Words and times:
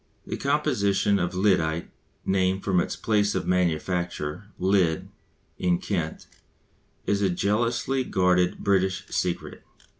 The 0.25 0.35
composition 0.35 1.19
of 1.19 1.35
lyddite 1.35 1.91
(named 2.25 2.63
from 2.63 2.79
its 2.79 2.95
place 2.95 3.35
of 3.35 3.45
manufacture, 3.45 4.45
Lydd, 4.57 5.09
in 5.59 5.77
Kent) 5.77 6.25
is 7.05 7.21
a 7.21 7.29
jealously 7.29 8.03
guarded 8.03 8.57
British 8.57 9.05
secret. 9.11 9.61